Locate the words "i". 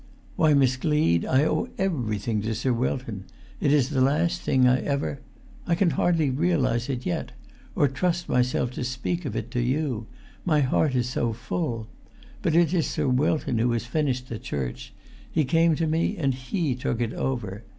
1.25-1.45, 4.67-4.81